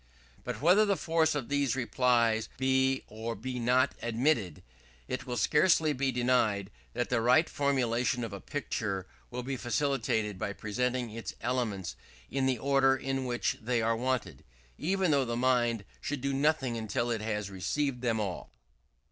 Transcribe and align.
But 0.43 0.63
whether 0.63 0.83
the 0.83 0.97
force 0.97 1.35
of 1.35 1.47
these 1.47 1.75
replies 1.75 2.49
be 2.57 3.03
or 3.05 3.35
be 3.35 3.59
not 3.59 3.93
admitted, 4.01 4.63
it 5.07 5.27
will 5.27 5.37
scarcely 5.37 5.93
be 5.93 6.11
denied 6.11 6.71
that 6.93 7.11
the 7.11 7.21
right 7.21 7.47
formation 7.47 8.23
of 8.23 8.33
a 8.33 8.39
picture 8.41 9.05
will 9.29 9.43
be 9.43 9.57
facilitated 9.57 10.39
by 10.39 10.53
presenting 10.53 11.11
its 11.11 11.35
elements 11.39 11.95
in 12.31 12.47
the 12.47 12.57
order 12.57 12.97
in 12.97 13.25
which 13.25 13.57
they 13.61 13.79
are 13.79 13.95
wanted; 13.95 14.43
even 14.75 15.11
though 15.11 15.23
the 15.23 15.35
mind 15.37 15.85
should 16.01 16.21
do 16.21 16.33
nothing 16.33 16.75
until 16.77 17.11
it 17.11 17.21
has 17.21 17.51
received 17.51 18.01
them 18.01 18.19
all. 18.19 18.49